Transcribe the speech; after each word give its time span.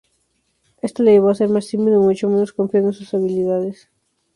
Esto 0.81 1.03
le 1.03 1.11
llevó 1.11 1.29
a 1.29 1.35
ser 1.35 1.49
más 1.49 1.67
tímido 1.67 2.01
y 2.01 2.03
mucho 2.03 2.27
menos 2.27 2.53
confiado 2.53 2.87
en 2.87 2.93
sus 2.93 3.13
habilidades. 3.13 3.87